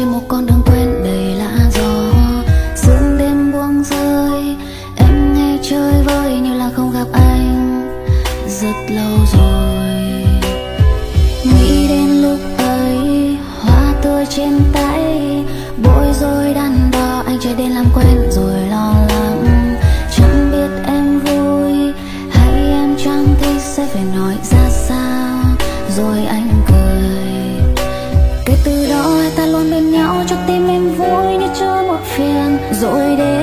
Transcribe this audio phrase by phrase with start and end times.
[0.00, 2.12] trên một con đường quen đầy lá gió.
[2.76, 4.56] Sương đêm buông rơi,
[4.96, 7.82] em nghe chơi vơi như là không gặp anh.
[8.48, 9.49] Rất lâu rồi
[32.72, 33.39] rồi để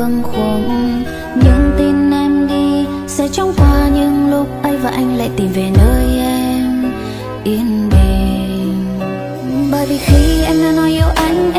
[0.00, 1.02] bâng khuâng.
[1.34, 5.70] Nhưng tin em đi sẽ chóng qua những lúc ấy và anh lại tìm về
[5.78, 6.92] nơi em
[7.44, 8.98] yên bình.
[9.72, 11.52] Bởi vì khi em đã nói yêu anh